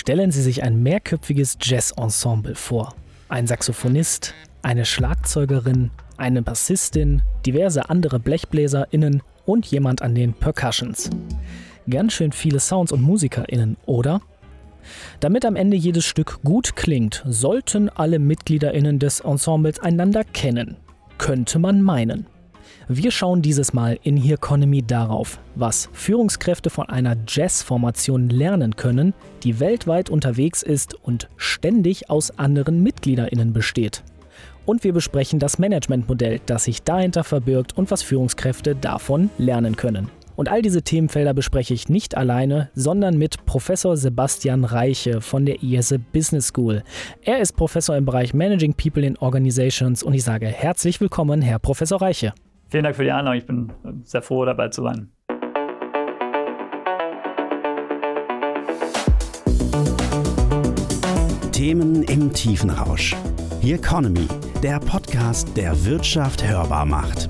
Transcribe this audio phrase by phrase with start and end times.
[0.00, 2.94] Stellen Sie sich ein mehrköpfiges Jazz-Ensemble vor.
[3.28, 11.10] Ein Saxophonist, eine Schlagzeugerin, eine Bassistin, diverse andere BlechbläserInnen und jemand an den Percussions.
[11.86, 14.22] Ganz schön viele Sounds und MusikerInnen, oder?
[15.20, 20.78] Damit am Ende jedes Stück gut klingt, sollten alle MitgliederInnen des Ensembles einander kennen.
[21.18, 22.26] Könnte man meinen.
[22.92, 29.14] Wir schauen dieses Mal in Hearconomy darauf, was Führungskräfte von einer Jazz-Formation lernen können,
[29.44, 34.02] die weltweit unterwegs ist und ständig aus anderen MitgliederInnen besteht.
[34.66, 40.08] Und wir besprechen das Managementmodell, das sich dahinter verbirgt und was Führungskräfte davon lernen können.
[40.34, 45.62] Und all diese Themenfelder bespreche ich nicht alleine, sondern mit Professor Sebastian Reiche von der
[45.62, 46.82] IESE Business School.
[47.22, 51.60] Er ist Professor im Bereich Managing People in Organizations und ich sage herzlich willkommen, Herr
[51.60, 52.34] Professor Reiche.
[52.70, 53.36] Vielen Dank für die Einladung.
[53.36, 53.72] Ich bin
[54.04, 55.10] sehr froh, dabei zu sein.
[61.50, 63.16] Themen im Tiefenrausch.
[63.60, 64.28] Hier Economy,
[64.62, 67.26] der Podcast, der Wirtschaft hörbar macht.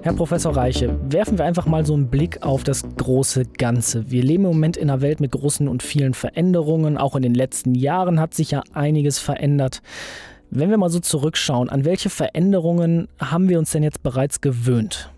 [0.00, 4.10] Herr Professor Reiche, werfen wir einfach mal so einen Blick auf das große Ganze.
[4.10, 6.96] Wir leben im Moment in einer Welt mit großen und vielen Veränderungen.
[6.96, 9.82] Auch in den letzten Jahren hat sich ja einiges verändert.
[10.50, 15.12] Wenn wir mal so zurückschauen, an welche Veränderungen haben wir uns denn jetzt bereits gewöhnt?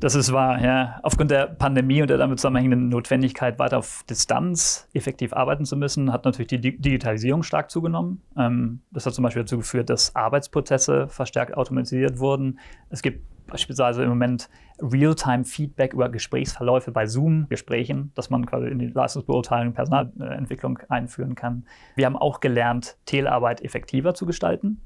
[0.00, 0.98] Das ist wahr, ja.
[1.02, 6.10] Aufgrund der Pandemie und der damit zusammenhängenden Notwendigkeit, weiter auf Distanz effektiv arbeiten zu müssen,
[6.10, 8.22] hat natürlich die Digitalisierung stark zugenommen.
[8.36, 12.58] Ähm, das hat zum Beispiel dazu geführt, dass Arbeitsprozesse verstärkt automatisiert wurden.
[12.88, 14.48] Es gibt beispielsweise im Moment
[14.80, 21.64] Real-Time-Feedback über Gesprächsverläufe bei Zoom-Gesprächen, dass man quasi in die Leistungsbeurteilung, Personalentwicklung einführen kann.
[21.96, 24.80] Wir haben auch gelernt, Telearbeit effektiver zu gestalten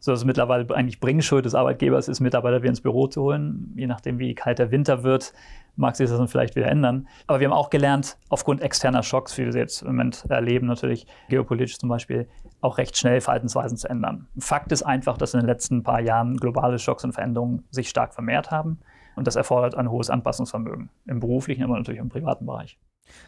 [0.00, 3.72] so dass es mittlerweile eigentlich Bringschuld des Arbeitgebers ist, Mitarbeiter wieder ins Büro zu holen.
[3.76, 5.32] Je nachdem, wie kalt der Winter wird,
[5.76, 7.06] mag sich das dann vielleicht wieder ändern.
[7.26, 10.66] Aber wir haben auch gelernt, aufgrund externer Schocks, wie wir sie jetzt im Moment erleben,
[10.66, 12.28] natürlich geopolitisch zum Beispiel,
[12.60, 14.26] auch recht schnell Verhaltensweisen zu ändern.
[14.38, 18.14] Fakt ist einfach, dass in den letzten paar Jahren globale Schocks und Veränderungen sich stark
[18.14, 18.80] vermehrt haben.
[19.16, 22.78] Und das erfordert ein hohes Anpassungsvermögen im beruflichen, aber natürlich im privaten Bereich.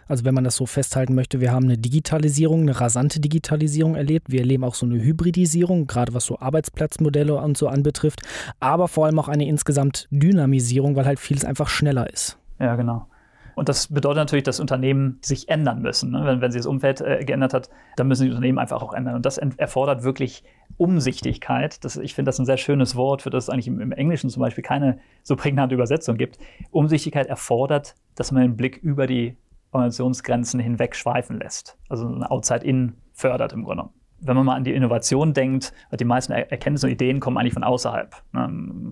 [0.09, 4.31] Also wenn man das so festhalten möchte, wir haben eine Digitalisierung, eine rasante Digitalisierung erlebt.
[4.31, 8.23] Wir erleben auch so eine Hybridisierung, gerade was so Arbeitsplatzmodelle und so anbetrifft,
[8.61, 12.39] aber vor allem auch eine insgesamt Dynamisierung, weil halt vieles einfach schneller ist.
[12.59, 13.07] Ja, genau.
[13.55, 16.11] Und das bedeutet natürlich, dass Unternehmen sich ändern müssen.
[16.11, 16.23] Ne?
[16.25, 19.15] Wenn, wenn sich das Umfeld äh, geändert hat, dann müssen die Unternehmen einfach auch ändern.
[19.15, 20.43] Und das erfordert wirklich
[20.79, 21.85] Umsichtigkeit.
[21.85, 24.31] Das, ich finde das ein sehr schönes Wort, für das es eigentlich im, im, Englischen
[24.31, 26.39] zum Beispiel keine so prägnante Übersetzung gibt.
[26.71, 29.37] Umsichtigkeit erfordert, dass man den Blick über die
[29.73, 31.77] Organisationsgrenzen hinweg schweifen lässt.
[31.89, 33.89] Also ein Outside-In fördert im Grunde.
[34.21, 37.65] Wenn man mal an die Innovation denkt, die meisten Erkenntnisse und Ideen kommen eigentlich von
[37.65, 38.15] außerhalb.
[38.33, 38.49] Ne?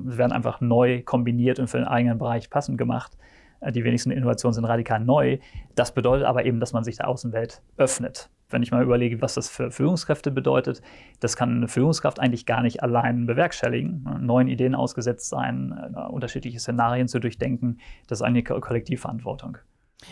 [0.08, 3.16] Sie werden einfach neu kombiniert und für den eigenen Bereich passend gemacht.
[3.60, 5.38] Äh, die wenigsten Innovationen sind radikal neu.
[5.76, 8.28] Das bedeutet aber eben, dass man sich der Außenwelt öffnet.
[8.48, 10.82] Wenn ich mal überlege, was das für Führungskräfte bedeutet,
[11.20, 14.02] das kann eine Führungskraft eigentlich gar nicht allein bewerkstelligen.
[14.02, 14.18] Ne?
[14.20, 19.58] Neuen Ideen ausgesetzt sein, äh, unterschiedliche Szenarien zu durchdenken, das ist eine Kollektivverantwortung.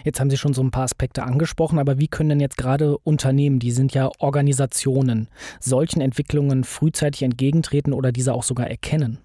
[0.05, 2.99] Jetzt haben Sie schon so ein paar Aspekte angesprochen, aber wie können denn jetzt gerade
[2.99, 5.29] Unternehmen, die sind ja Organisationen,
[5.61, 9.19] solchen Entwicklungen frühzeitig entgegentreten oder diese auch sogar erkennen?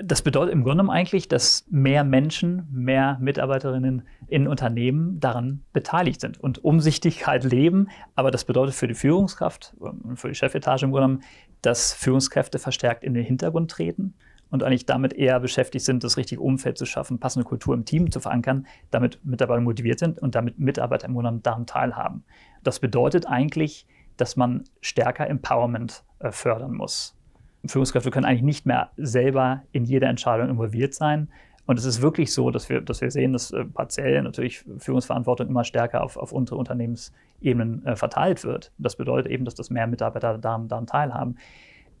[0.00, 6.38] Das bedeutet im Grunde eigentlich, dass mehr Menschen, mehr Mitarbeiterinnen in Unternehmen daran beteiligt sind
[6.38, 7.88] und Umsichtigkeit leben.
[8.14, 11.24] Aber das bedeutet für die Führungskraft und für die Chefetage im Grunde
[11.62, 14.14] dass Führungskräfte verstärkt in den Hintergrund treten
[14.50, 18.10] und eigentlich damit eher beschäftigt sind, das richtige Umfeld zu schaffen, passende Kultur im Team
[18.10, 22.24] zu verankern, damit Mitarbeiter motiviert sind und damit Mitarbeiter im Grunde daran teilhaben.
[22.62, 23.86] Das bedeutet eigentlich,
[24.16, 27.14] dass man stärker Empowerment äh, fördern muss.
[27.66, 31.28] Führungskräfte können eigentlich nicht mehr selber in jeder Entscheidung involviert sein.
[31.66, 35.48] Und es ist wirklich so, dass wir, dass wir sehen, dass äh, partiell natürlich Führungsverantwortung
[35.48, 38.72] immer stärker auf, auf untere Unternehmensebenen äh, verteilt wird.
[38.78, 41.36] Das bedeutet eben, dass das mehr Mitarbeiter daran, daran teilhaben.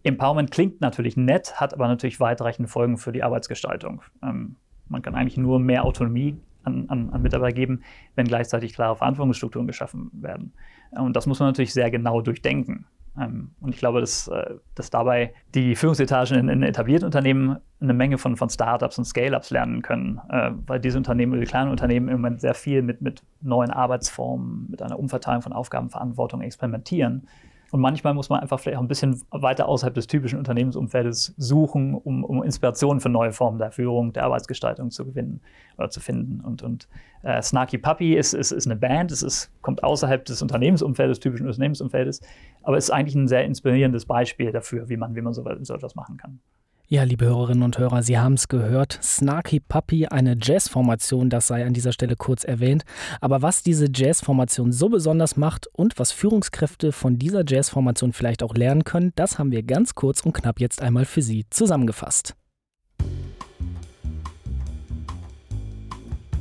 [0.02, 4.02] Empowerment klingt natürlich nett, hat aber natürlich weitreichende Folgen für die Arbeitsgestaltung.
[4.22, 4.56] Ähm,
[4.88, 7.82] man kann eigentlich nur mehr Autonomie an, an, an, Mitarbeiter geben,
[8.14, 10.52] wenn gleichzeitig klare Verantwortungsstrukturen geschaffen werden.
[10.90, 12.86] Und das muss man natürlich sehr genau durchdenken.
[13.18, 17.94] Ähm, und ich glaube, dass, äh, dass dabei die Führungsetagen in, in, etablierten Unternehmen eine
[17.94, 22.08] Menge von, von Startups und Scale-Ups lernen können, äh, weil diese Unternehmen, die kleinen Unternehmen
[22.08, 27.26] im Moment sehr viel mit, mit neuen Arbeitsformen, mit einer Umverteilung von Aufgabenverantwortung experimentieren
[27.70, 31.94] und manchmal muss man einfach vielleicht auch ein bisschen weiter außerhalb des typischen Unternehmensumfeldes suchen,
[31.94, 35.40] um, um Inspirationen für neue Formen der Führung, der Arbeitsgestaltung zu gewinnen
[35.76, 36.40] oder zu finden.
[36.40, 36.88] Und, und
[37.22, 41.46] äh, Snarky Puppy ist, ist, ist eine Band, es ist, kommt außerhalb des Unternehmensumfeldes, typischen
[41.46, 42.22] Unternehmensumfeldes,
[42.62, 45.94] aber ist eigentlich ein sehr inspirierendes Beispiel dafür, wie man, wie man so, so etwas
[45.94, 46.40] machen kann.
[46.90, 48.98] Ja, liebe Hörerinnen und Hörer, Sie haben es gehört.
[49.02, 52.86] Snarky Puppy, eine Jazzformation, das sei an dieser Stelle kurz erwähnt.
[53.20, 58.54] Aber was diese Jazzformation so besonders macht und was Führungskräfte von dieser Jazzformation vielleicht auch
[58.54, 62.34] lernen können, das haben wir ganz kurz und knapp jetzt einmal für Sie zusammengefasst.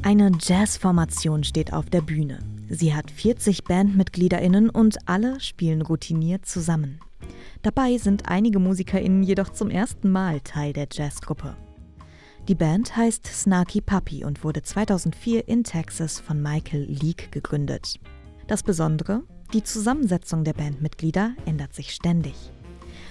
[0.01, 2.39] Eine Jazzformation steht auf der Bühne.
[2.69, 7.01] Sie hat 40 BandmitgliederInnen und alle spielen routiniert zusammen.
[7.61, 11.55] Dabei sind einige MusikerInnen jedoch zum ersten Mal Teil der Jazzgruppe.
[12.47, 17.99] Die Band heißt Snarky Puppy und wurde 2004 in Texas von Michael Leake gegründet.
[18.47, 19.23] Das Besondere,
[19.53, 22.35] die Zusammensetzung der Bandmitglieder ändert sich ständig.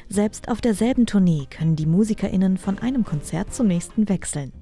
[0.08, 4.52] Selbst auf derselben Tournee können die MusikerInnen von einem Konzert zum nächsten wechseln.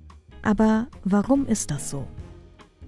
[0.42, 2.08] Aber warum ist das so?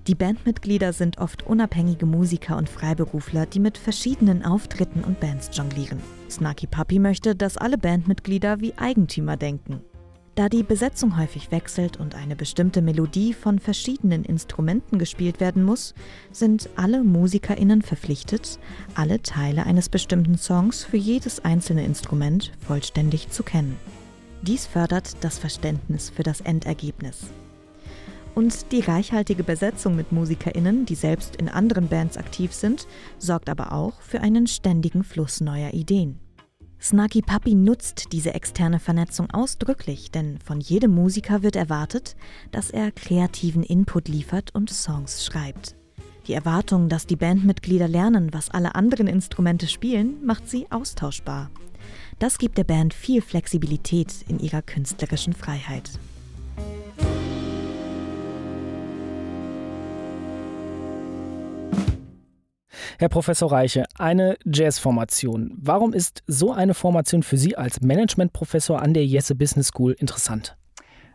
[0.07, 5.99] Die Bandmitglieder sind oft unabhängige Musiker und Freiberufler, die mit verschiedenen Auftritten und Bands jonglieren.
[6.31, 9.81] Snarky Puppy möchte, dass alle Bandmitglieder wie Eigentümer denken.
[10.37, 15.95] Da die Besetzung häufig wechselt und eine bestimmte Melodie von verschiedenen Instrumenten gespielt werden muss,
[16.31, 18.61] sind alle MusikerInnen verpflichtet,
[18.95, 23.77] alle Teile eines bestimmten Songs für jedes einzelne Instrument vollständig zu kennen.
[24.43, 27.31] Dies fördert das Verständnis für das Endergebnis.
[28.37, 32.87] Und die reichhaltige Besetzung mit MusikerInnen, die selbst in anderen Bands aktiv sind,
[33.17, 36.21] sorgt aber auch für einen ständigen Fluss neuer Ideen.
[36.79, 42.15] Snarky Puppy nutzt diese externe Vernetzung ausdrücklich, denn von jedem Musiker wird erwartet,
[42.51, 45.75] dass er kreativen Input liefert und Songs schreibt.
[46.27, 51.51] Die Erwartung, dass die Bandmitglieder lernen, was alle anderen Instrumente spielen, macht sie austauschbar.
[52.19, 55.91] Das gibt der Band viel Flexibilität in ihrer künstlerischen Freiheit.
[62.99, 65.53] Herr Professor Reiche, eine Jazzformation.
[65.61, 70.57] Warum ist so eine Formation für Sie als Managementprofessor an der Jesse Business School interessant?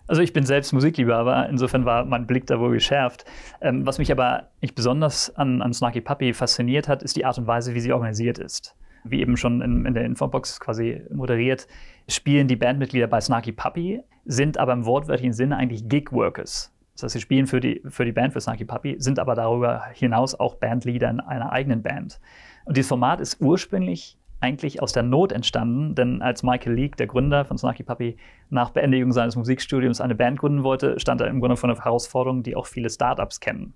[0.06, 3.25] Also ich bin selbst Musikliebhaber, insofern war mein Blick da wohl geschärft.
[3.62, 7.39] Ähm, was mich aber nicht besonders an, an Snarky Puppy fasziniert hat, ist die Art
[7.39, 8.75] und Weise, wie sie organisiert ist.
[9.04, 11.68] Wie eben schon in, in der Infobox quasi moderiert,
[12.07, 16.72] spielen die Bandmitglieder bei Snarky Puppy, sind aber im wortwörtlichen Sinne eigentlich Gig-Workers.
[16.93, 19.83] Das heißt, sie spielen für die, für die Band, für Snarky Puppy, sind aber darüber
[19.93, 22.19] hinaus auch Bandleader in einer eigenen Band.
[22.65, 27.07] Und dieses Format ist ursprünglich eigentlich aus der Not entstanden, denn als Michael Leake, der
[27.07, 28.17] Gründer von Snarky Puppy,
[28.49, 32.43] nach Beendigung seines Musikstudiums eine Band gründen wollte, stand er im Grunde vor einer Herausforderung,
[32.43, 33.73] die auch viele Startups kennen.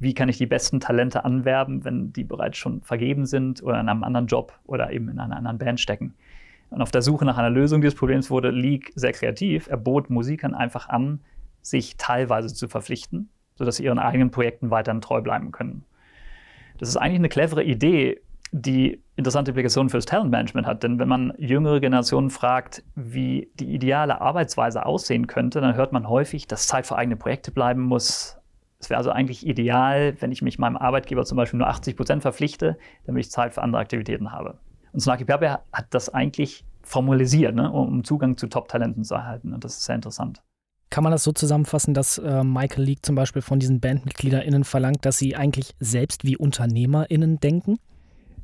[0.00, 3.88] Wie kann ich die besten Talente anwerben, wenn die bereits schon vergeben sind oder in
[3.88, 6.14] einem anderen Job oder eben in einer anderen Band stecken?
[6.70, 9.68] Und auf der Suche nach einer Lösung dieses Problems wurde Leake sehr kreativ.
[9.68, 11.20] Er bot Musikern einfach an,
[11.62, 15.84] sich teilweise zu verpflichten, sodass sie ihren eigenen Projekten weiterhin treu bleiben können.
[16.78, 18.20] Das ist eigentlich eine clevere Idee,
[18.50, 20.82] die interessante Implikationen für das Talentmanagement hat.
[20.82, 26.08] Denn wenn man jüngere Generationen fragt, wie die ideale Arbeitsweise aussehen könnte, dann hört man
[26.08, 28.38] häufig, dass Zeit für eigene Projekte bleiben muss.
[28.78, 32.22] Es wäre also eigentlich ideal, wenn ich mich meinem Arbeitgeber zum Beispiel nur 80 Prozent
[32.22, 34.58] verpflichte, damit ich Zeit für andere Aktivitäten habe.
[34.92, 39.52] Und Snarky Puppy hat das eigentlich formalisiert, ne, um Zugang zu Top-Talenten zu erhalten.
[39.52, 40.42] Und das ist sehr interessant.
[40.90, 45.04] Kann man das so zusammenfassen, dass äh, Michael Leake zum Beispiel von diesen BandmitgliederInnen verlangt,
[45.04, 47.78] dass sie eigentlich selbst wie UnternehmerInnen denken?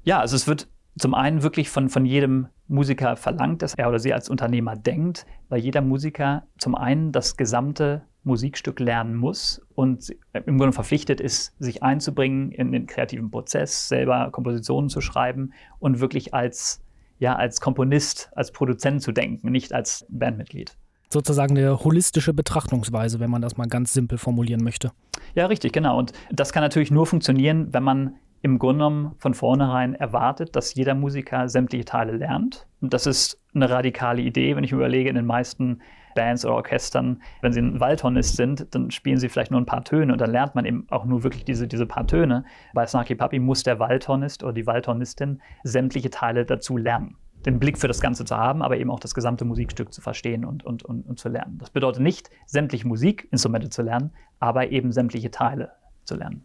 [0.04, 0.68] Ja, also es wird
[0.98, 5.26] zum einen wirklich von, von jedem Musiker verlangt, dass er oder sie als Unternehmer denkt,
[5.48, 11.54] weil jeder Musiker zum einen das gesamte Musikstück lernen muss und im Grunde verpflichtet ist,
[11.58, 16.80] sich einzubringen in den kreativen Prozess, selber Kompositionen zu schreiben und wirklich als,
[17.18, 20.76] ja, als Komponist, als Produzent zu denken, nicht als Bandmitglied
[21.14, 24.92] sozusagen eine holistische Betrachtungsweise, wenn man das mal ganz simpel formulieren möchte.
[25.34, 25.98] Ja, richtig, genau.
[25.98, 30.74] Und das kann natürlich nur funktionieren, wenn man im Grunde genommen von vornherein erwartet, dass
[30.74, 32.66] jeder Musiker sämtliche Teile lernt.
[32.82, 35.80] Und das ist eine radikale Idee, wenn ich überlege, in den meisten
[36.14, 39.82] Bands oder Orchestern, wenn sie ein Waldhornist sind, dann spielen sie vielleicht nur ein paar
[39.82, 42.44] Töne und dann lernt man eben auch nur wirklich diese, diese paar Töne.
[42.74, 47.16] Bei Snarky Puppy muss der Waldhornist oder die Waldhornistin sämtliche Teile dazu lernen
[47.46, 50.44] den Blick für das Ganze zu haben, aber eben auch das gesamte Musikstück zu verstehen
[50.44, 51.58] und, und, und, und zu lernen.
[51.58, 55.72] Das bedeutet nicht, sämtliche Musikinstrumente zu lernen, aber eben sämtliche Teile
[56.04, 56.44] zu lernen.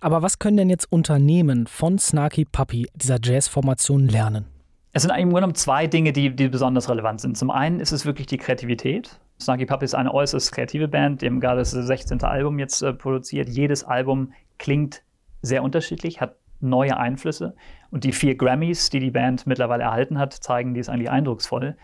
[0.00, 4.46] Aber was können denn jetzt Unternehmen von Snarky Puppy, dieser Jazzformation, lernen?
[4.92, 7.38] Es sind eigentlich im Grunde genommen zwei Dinge, die, die besonders relevant sind.
[7.38, 9.20] Zum einen ist es wirklich die Kreativität.
[9.40, 12.22] Snarky Puppy ist eine äußerst kreative Band, die haben gerade das 16.
[12.24, 13.48] Album jetzt äh, produziert.
[13.48, 15.02] Jedes Album klingt
[15.40, 17.54] sehr unterschiedlich, hat neue Einflüsse.
[17.92, 21.76] Und die vier Grammys, die die Band mittlerweile erhalten hat, zeigen dies eigentlich eindrucksvoll.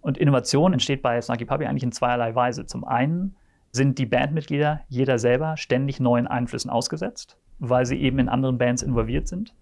[0.00, 2.64] Und Innovation entsteht bei Snarky Puppy eigentlich in zweierlei Weise.
[2.66, 3.34] Zum einen
[3.72, 8.82] sind die Bandmitglieder, jeder selber, ständig neuen Einflüssen ausgesetzt, weil sie eben in anderen Bands
[8.82, 9.54] involviert sind.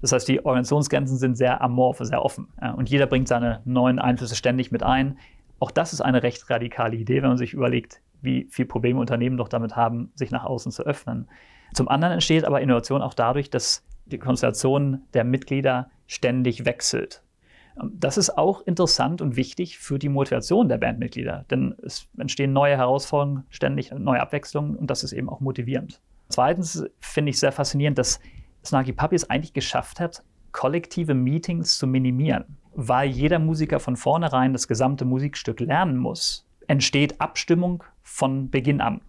[0.00, 2.48] Das heißt, die Organisationsgrenzen sind sehr amorph, sehr offen.
[2.76, 5.18] Und jeder bringt seine neuen Einflüsse ständig mit ein.
[5.60, 9.36] Auch das ist eine recht radikale Idee, wenn man sich überlegt, wie viele Probleme Unternehmen
[9.36, 11.28] doch damit haben, sich nach außen zu öffnen.
[11.72, 17.22] Zum anderen entsteht aber Innovation auch dadurch, dass die Konstellation der Mitglieder ständig wechselt.
[17.82, 22.76] Das ist auch interessant und wichtig für die Motivation der Bandmitglieder, denn es entstehen neue
[22.76, 26.00] Herausforderungen, ständig neue Abwechslungen und das ist eben auch motivierend.
[26.28, 28.20] Zweitens finde ich sehr faszinierend, dass
[28.64, 32.56] Snarky Puppy es eigentlich geschafft hat, kollektive Meetings zu minimieren.
[32.72, 39.00] Weil jeder Musiker von vornherein das gesamte Musikstück lernen muss, entsteht Abstimmung von Beginn an.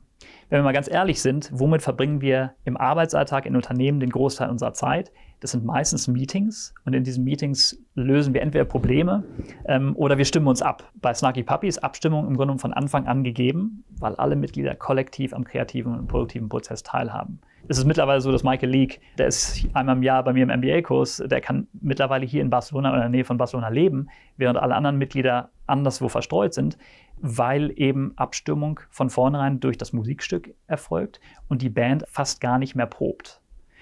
[0.50, 4.50] Wenn wir mal ganz ehrlich sind, womit verbringen wir im Arbeitsalltag in Unternehmen den Großteil
[4.50, 5.12] unserer Zeit?
[5.40, 9.24] Das sind meistens Meetings und in diesen Meetings lösen wir entweder Probleme
[9.66, 10.92] ähm, oder wir stimmen uns ab.
[11.02, 15.34] Bei Snarky Puppy ist Abstimmung im Grunde von Anfang an gegeben, weil alle Mitglieder kollektiv
[15.34, 17.40] am kreativen und produktiven Prozess teilhaben.
[17.68, 20.60] Es ist mittlerweile so, dass Michael Leake, der ist einmal im Jahr bei mir im
[20.60, 24.60] MBA-Kurs, der kann mittlerweile hier in Barcelona oder in der Nähe von Barcelona leben, während
[24.60, 26.78] alle anderen Mitglieder anderswo verstreut sind,
[27.26, 32.76] weil eben Abstimmung von vornherein durch das Musikstück erfolgt und die Band fast gar nicht
[32.76, 33.42] mehr probt.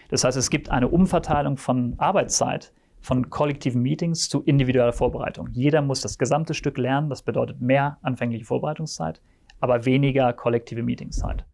[0.09, 2.71] Das heißt, es gibt eine Umverteilung von Arbeitszeit
[3.01, 5.50] von kollektiven Meetings zu individueller Vorbereitung.
[5.51, 9.21] Jeder muss das gesamte Stück lernen, das bedeutet mehr anfängliche Vorbereitungszeit,
[9.59, 11.45] aber weniger kollektive Meetingszeit.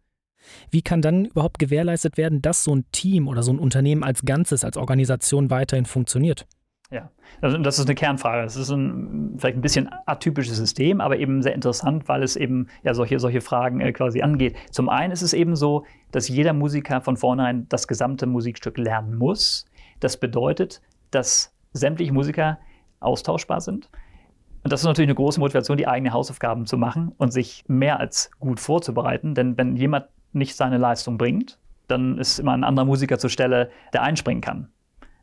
[0.70, 4.22] Wie kann dann überhaupt gewährleistet werden, dass so ein Team oder so ein Unternehmen als
[4.22, 6.46] Ganzes, als Organisation weiterhin funktioniert?
[6.90, 7.08] Ja,
[7.40, 8.42] also das ist eine Kernfrage.
[8.42, 12.66] Das ist ein vielleicht ein bisschen atypisches System, aber eben sehr interessant, weil es eben
[12.82, 14.56] ja solche, solche Fragen äh, quasi angeht.
[14.72, 19.16] Zum einen ist es eben so, dass jeder Musiker von vornherein das gesamte Musikstück lernen
[19.16, 19.66] muss.
[20.00, 20.82] Das bedeutet,
[21.12, 22.58] dass sämtliche Musiker
[22.98, 23.88] austauschbar sind.
[24.64, 28.00] Und das ist natürlich eine große Motivation, die eigenen Hausaufgaben zu machen und sich mehr
[28.00, 29.34] als gut vorzubereiten.
[29.34, 33.70] Denn wenn jemand nicht seine Leistung bringt, dann ist immer ein anderer Musiker zur Stelle,
[33.92, 34.68] der einspringen kann.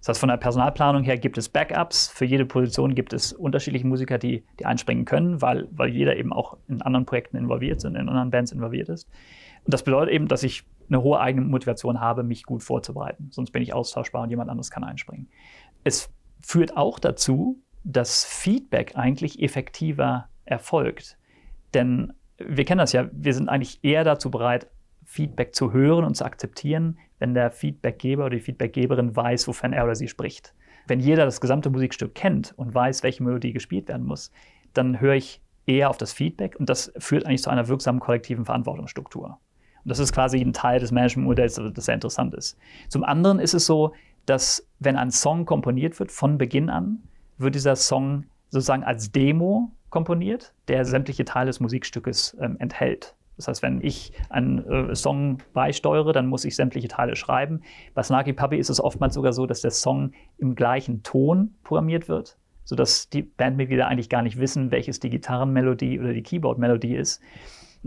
[0.08, 2.08] Das heißt, von der Personalplanung her gibt es Backups.
[2.08, 6.32] Für jede Position gibt es unterschiedliche Musiker, die, die einspringen können, weil, weil jeder eben
[6.32, 9.10] auch in anderen Projekten involviert ist, in anderen Bands involviert ist.
[9.66, 13.28] Und das bedeutet eben, dass ich eine hohe eigene Motivation habe, mich gut vorzubereiten.
[13.32, 15.28] Sonst bin ich austauschbar und jemand anderes kann einspringen.
[15.84, 16.10] Es
[16.40, 21.18] führt auch dazu, dass Feedback eigentlich effektiver erfolgt.
[21.74, 24.68] Denn wir kennen das ja, wir sind eigentlich eher dazu bereit,
[25.04, 29.84] Feedback zu hören und zu akzeptieren, wenn der Feedbackgeber oder die Feedbackgeberin weiß, wofern er
[29.84, 30.54] oder sie spricht.
[30.88, 34.32] Wenn jeder das gesamte Musikstück kennt und weiß, welche Melodie gespielt werden muss,
[34.74, 38.46] dann höre ich eher auf das Feedback und das führt eigentlich zu einer wirksamen kollektiven
[38.46, 39.38] Verantwortungsstruktur.
[39.84, 42.58] Und das ist quasi ein Teil des Managementmodells, das sehr interessant ist.
[42.90, 43.94] Zum anderen ist es so,
[44.26, 47.04] dass wenn ein Song komponiert wird von Beginn an,
[47.38, 53.16] wird dieser Song sozusagen als Demo komponiert, der sämtliche Teile des Musikstückes ähm, enthält.
[53.38, 57.62] Das heißt, wenn ich einen äh, Song beisteuere, dann muss ich sämtliche Teile schreiben.
[57.94, 62.10] Bei Snarky Puppy ist es oftmals sogar so, dass der Song im gleichen Ton programmiert
[62.10, 67.22] wird, sodass die Bandmitglieder eigentlich gar nicht wissen, welches die Gitarrenmelodie oder die Keyboard-Melodie ist.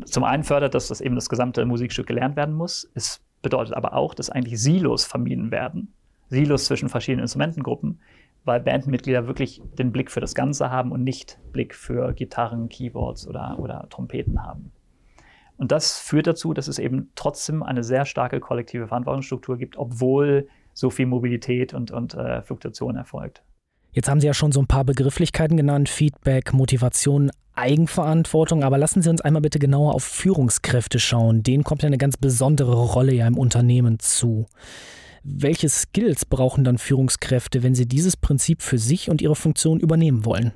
[0.04, 2.88] Zum einen fördert das, dass eben das gesamte Musikstück gelernt werden muss.
[2.94, 5.92] Es bedeutet aber auch, dass eigentlich Silos vermieden werden.
[6.28, 7.98] Silos zwischen verschiedenen Instrumentengruppen,
[8.44, 13.26] weil Bandmitglieder wirklich den Blick für das Ganze haben und nicht Blick für Gitarren, Keyboards
[13.26, 14.70] oder, oder Trompeten haben.
[15.60, 20.48] Und das führt dazu, dass es eben trotzdem eine sehr starke kollektive Verantwortungsstruktur gibt, obwohl
[20.72, 23.42] so viel Mobilität und, und äh, Fluktuation erfolgt.
[23.92, 29.02] Jetzt haben Sie ja schon so ein paar Begrifflichkeiten genannt, Feedback, Motivation, Eigenverantwortung, aber lassen
[29.02, 31.42] Sie uns einmal bitte genauer auf Führungskräfte schauen.
[31.42, 34.46] Denen kommt ja eine ganz besondere Rolle ja im Unternehmen zu.
[35.24, 40.24] Welche Skills brauchen dann Führungskräfte, wenn sie dieses Prinzip für sich und ihre Funktion übernehmen
[40.24, 40.52] wollen?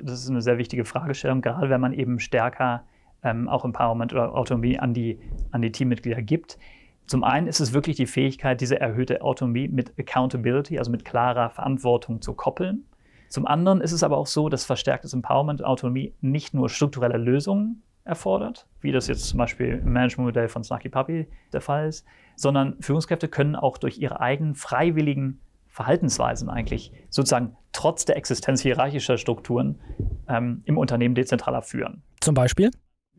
[0.00, 2.82] Das ist eine sehr wichtige Fragestellung, gerade wenn man eben stärker
[3.22, 5.18] ähm, auch Empowerment oder Autonomie an die,
[5.50, 6.58] an die Teammitglieder gibt.
[7.06, 11.50] Zum einen ist es wirklich die Fähigkeit, diese erhöhte Autonomie mit Accountability, also mit klarer
[11.50, 12.84] Verantwortung zu koppeln.
[13.28, 17.18] Zum anderen ist es aber auch so, dass verstärktes Empowerment und Autonomie nicht nur strukturelle
[17.18, 22.04] Lösungen erfordert, wie das jetzt zum Beispiel im Managementmodell von Snarky Puppy der Fall ist,
[22.36, 29.16] sondern Führungskräfte können auch durch ihre eigenen freiwilligen Verhaltensweisen eigentlich sozusagen trotz der Existenz hierarchischer
[29.16, 29.80] Strukturen
[30.28, 32.02] ähm, im Unternehmen dezentraler führen.
[32.20, 32.70] Zum Beispiel?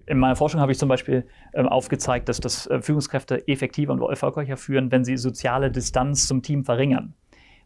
[0.05, 4.01] In meiner Forschung habe ich zum Beispiel ähm, aufgezeigt, dass das äh, Führungskräfte effektiver und
[4.01, 7.13] erfolgreicher führen, wenn sie soziale Distanz zum Team verringern.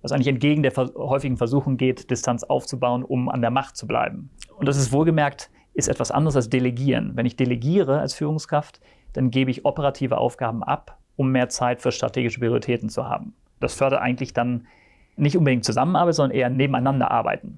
[0.01, 3.87] Was eigentlich entgegen der vers häufigen Versuchung geht, Distanz aufzubauen, um an der Macht zu
[3.87, 4.29] bleiben.
[4.55, 7.11] Und das ist wohlgemerkt, ist etwas anderes als Delegieren.
[7.15, 8.79] Wenn ich delegiere als Führungskraft,
[9.13, 13.33] dann gebe ich operative Aufgaben ab, um mehr Zeit für strategische Prioritäten zu haben.
[13.59, 14.67] Das fördert eigentlich dann
[15.15, 17.57] nicht unbedingt Zusammenarbeit, sondern eher nebeneinander arbeiten.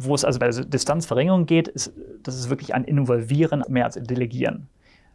[0.00, 3.94] Wo es also bei der Distanzverringerung geht, ist, das ist wirklich ein Involvieren mehr als
[3.94, 4.68] Delegieren.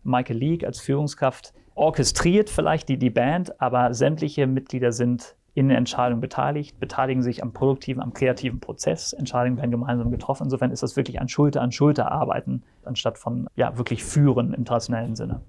[0.03, 6.19] Michael Leake als Führungskraft orchestriert vielleicht die, die Band, aber sämtliche Mitglieder sind in Entscheidungen
[6.19, 9.13] beteiligt, beteiligen sich am produktiven, am kreativen Prozess.
[9.13, 10.43] Entscheidungen werden gemeinsam getroffen.
[10.43, 14.65] Insofern ist das wirklich ein Schulter an Schulter arbeiten, anstatt von ja, wirklich führen im
[14.65, 15.41] traditionellen Sinne.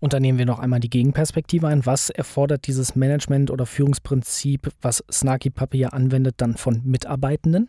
[0.00, 1.84] Und dann nehmen wir noch einmal die Gegenperspektive ein.
[1.84, 7.68] Was erfordert dieses Management- oder Führungsprinzip, was Snarky ja anwendet, dann von Mitarbeitenden?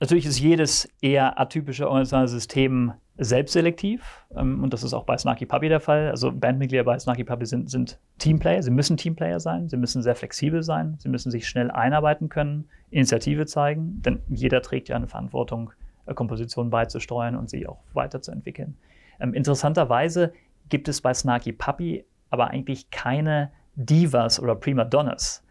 [0.00, 5.44] Natürlich ist jedes eher atypische organisationale System selbstselektiv ähm, und das ist auch bei Snarky
[5.44, 6.08] Puppy der Fall.
[6.08, 10.14] Also Bandmitglieder bei Snarky Puppy sind, sind Teamplayer, sie müssen Teamplayer sein, sie müssen sehr
[10.14, 15.08] flexibel sein, sie müssen sich schnell einarbeiten können, Initiative zeigen, denn jeder trägt ja eine
[15.08, 15.72] Verantwortung,
[16.06, 18.76] äh, Kompositionen beizusteuern und sie auch weiterzuentwickeln.
[19.18, 20.32] Ähm, interessanterweise
[20.68, 25.42] gibt es bei Snarky Puppy aber eigentlich keine Divas oder Prima Donnas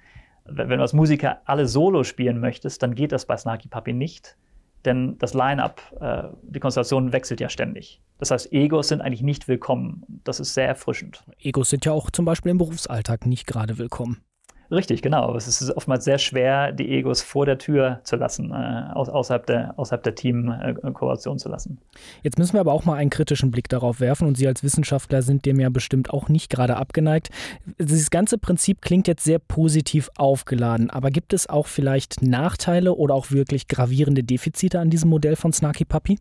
[0.50, 4.38] wenn du als Musiker alle Solo spielen möchtest, dann geht das bei Snarky Puppy nicht.
[4.86, 8.02] Denn das Line-up, äh, die Konstellation wechselt ja ständig.
[8.20, 10.04] Das heißt, Egos sind eigentlich nicht willkommen.
[10.24, 11.24] Das ist sehr erfrischend.
[11.40, 14.24] Egos sind ja auch zum Beispiel im Berufsalltag nicht gerade willkommen.
[14.70, 15.36] Richtig, genau.
[15.36, 19.74] Es ist oftmals sehr schwer, die Egos vor der Tür zu lassen, äh, außerhalb der,
[19.78, 21.80] außerhalb der Team-Kooperation zu lassen.
[22.22, 25.22] Jetzt müssen wir aber auch mal einen kritischen Blick darauf werfen und Sie als Wissenschaftler
[25.22, 27.30] sind dem ja bestimmt auch nicht gerade abgeneigt.
[27.80, 33.16] Dieses ganze Prinzip klingt jetzt sehr positiv aufgeladen, aber gibt es auch vielleicht Nachteile oder
[33.16, 36.18] auch wirklich gravierende Defizite an diesem Modell von Snarky Puppy?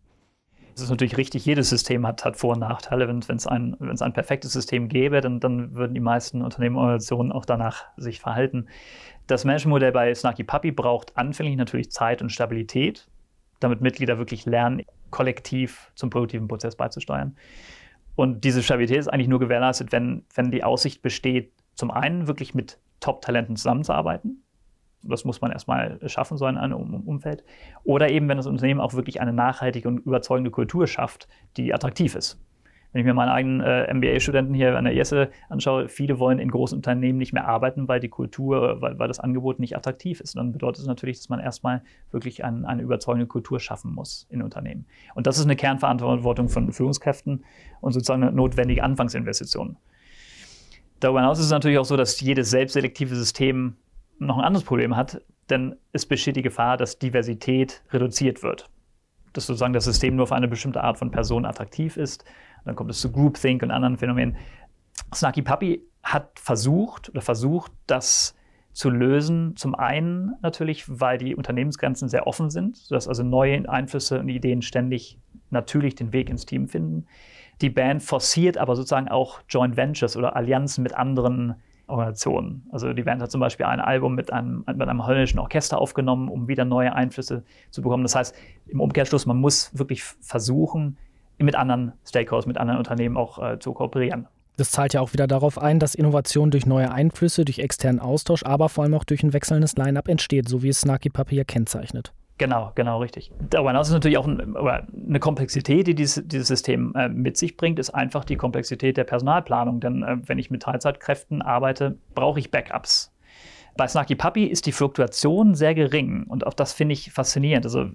[0.77, 3.07] Es ist natürlich richtig, jedes System hat, hat Vor- und Nachteile.
[3.07, 7.31] Wenn es ein, ein perfektes System gäbe, dann, dann würden die meisten Unternehmen und Organisationen
[7.31, 8.67] auch danach sich verhalten.
[9.25, 13.07] Das Managementmodell bei Snarky Puppy braucht anfänglich natürlich Zeit und Stabilität,
[13.59, 17.35] damit Mitglieder wirklich lernen, kollektiv zum produktiven Prozess beizusteuern.
[18.15, 22.53] Und diese Stabilität ist eigentlich nur gewährleistet, wenn, wenn die Aussicht besteht, zum einen wirklich
[22.53, 24.43] mit Top-Talenten zusammenzuarbeiten,
[25.09, 27.43] das muss man erstmal schaffen, so ein, ein Umfeld.
[27.83, 32.15] Oder eben, wenn das Unternehmen auch wirklich eine nachhaltige und überzeugende Kultur schafft, die attraktiv
[32.15, 32.39] ist.
[32.93, 36.49] Wenn ich mir meine eigenen äh, MBA-Studenten hier an der IESE anschaue, viele wollen in
[36.49, 40.35] großen Unternehmen nicht mehr arbeiten, weil die Kultur, weil, weil das Angebot nicht attraktiv ist.
[40.35, 44.25] Und dann bedeutet es natürlich, dass man erstmal wirklich ein, eine überzeugende Kultur schaffen muss
[44.29, 44.85] in Unternehmen.
[45.15, 47.43] Und das ist eine Kernverantwortung von Führungskräften
[47.81, 49.77] und sozusagen eine notwendige Anfangsinvestition.
[50.99, 53.75] Darüber hinaus ist es natürlich auch so, dass jedes selbstselektive System
[54.19, 58.69] noch ein anderes Problem hat, denn es besteht die Gefahr, dass Diversität reduziert wird.
[59.33, 62.25] Dass sozusagen das System nur für eine bestimmte Art von Person attraktiv ist.
[62.65, 64.37] dann kommt es zu Groupthink und anderen Phänomenen.
[65.13, 68.35] Snarky Puppy hat versucht oder versucht, das
[68.73, 69.55] zu lösen.
[69.55, 74.61] Zum einen natürlich, weil die Unternehmensgrenzen sehr offen sind, sodass also neue Einflüsse und Ideen
[74.61, 77.07] ständig natürlich den Weg ins Team finden.
[77.61, 81.55] Die Band forciert aber sozusagen auch Joint Ventures oder Allianzen mit anderen
[81.87, 82.67] Organisationen.
[82.71, 86.29] Also die Band hat zum Beispiel ein Album mit einem, mit einem holländischen Orchester aufgenommen,
[86.29, 88.03] um wieder neue Einflüsse zu bekommen.
[88.03, 88.35] Das heißt,
[88.67, 90.97] im Umkehrschluss, man muss wirklich versuchen,
[91.37, 94.27] mit anderen Stakeholders, mit anderen Unternehmen auch äh, zu kooperieren.
[94.57, 98.43] Das zahlt ja auch wieder darauf ein, dass Innovation durch neue Einflüsse, durch externen Austausch,
[98.43, 102.11] aber vor allem auch durch ein wechselndes Line-up entsteht, so wie es Snarky Papier kennzeichnet.
[102.37, 103.31] Genau, genau, richtig.
[103.49, 107.57] Darüber hinaus ist natürlich auch ein, eine Komplexität, die dieses, dieses System äh, mit sich
[107.57, 109.79] bringt, ist einfach die Komplexität der Personalplanung.
[109.79, 113.11] Denn äh, wenn ich mit Teilzeitkräften arbeite, brauche ich Backups.
[113.75, 117.65] Bei Snarky Puppy ist die Fluktuation sehr gering und auch das finde ich faszinierend.
[117.65, 117.89] Also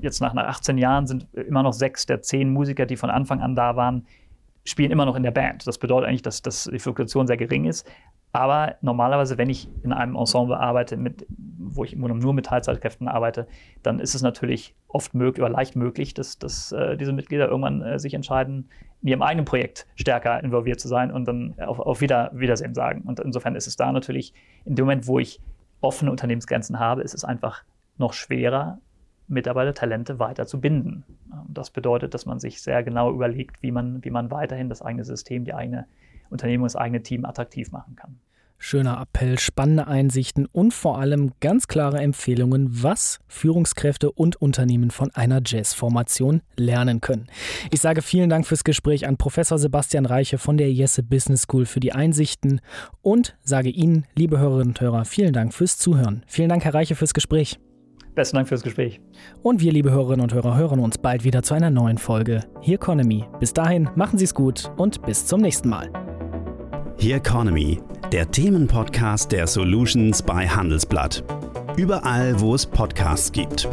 [0.00, 3.40] jetzt nach, nach 18 Jahren sind immer noch sechs der zehn Musiker, die von Anfang
[3.40, 4.06] an da waren,
[4.64, 5.66] spielen immer noch in der Band.
[5.66, 7.88] Das bedeutet eigentlich, dass, dass die Fluktuation sehr gering ist.
[8.32, 13.46] Aber normalerweise, wenn ich in einem Ensemble arbeite, mit, wo ich nur mit Teilzeitkräften arbeite,
[13.82, 17.82] dann ist es natürlich oft möglich oder leicht möglich, dass, dass äh, diese Mitglieder irgendwann
[17.82, 18.70] äh, sich entscheiden,
[19.02, 23.02] in ihrem eigenen Projekt stärker involviert zu sein und dann auf, auf Wieder, Wiedersehen sagen.
[23.02, 24.32] Und insofern ist es da natürlich,
[24.64, 25.40] in dem Moment, wo ich
[25.82, 27.64] offene Unternehmensgrenzen habe, ist es einfach
[27.98, 28.78] noch schwerer,
[29.28, 31.04] Mitarbeiter, Talente weiter zu binden.
[31.48, 35.04] Das bedeutet, dass man sich sehr genau überlegt, wie man, wie man weiterhin das eigene
[35.04, 35.86] System, die eigene
[36.32, 38.18] Unternehmen und das eigene Team attraktiv machen kann.
[38.64, 45.10] Schöner Appell, spannende Einsichten und vor allem ganz klare Empfehlungen, was Führungskräfte und Unternehmen von
[45.14, 47.26] einer Jazz-Formation lernen können.
[47.72, 51.66] Ich sage vielen Dank fürs Gespräch an Professor Sebastian Reiche von der Jesse Business School
[51.66, 52.60] für die Einsichten
[53.00, 56.22] und sage Ihnen, liebe Hörerinnen und Hörer, vielen Dank fürs Zuhören.
[56.28, 57.58] Vielen Dank, Herr Reiche, fürs Gespräch.
[58.14, 59.00] Besten Dank fürs Gespräch.
[59.42, 62.76] Und wir, liebe Hörerinnen und Hörer, hören uns bald wieder zu einer neuen Folge Here
[62.76, 63.24] Economy.
[63.40, 65.90] Bis dahin, machen Sie es gut und bis zum nächsten Mal.
[67.02, 67.80] Here Economy,
[68.12, 71.24] der Themenpodcast der Solutions bei Handelsblatt.
[71.76, 73.68] Überall, wo es Podcasts gibt.